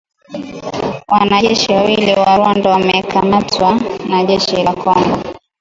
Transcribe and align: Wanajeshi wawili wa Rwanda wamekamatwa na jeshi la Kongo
Wanajeshi 1.07 1.71
wawili 1.71 2.11
wa 2.13 2.37
Rwanda 2.37 2.69
wamekamatwa 2.69 3.79
na 4.09 4.23
jeshi 4.23 4.63
la 4.63 4.73
Kongo 4.73 5.23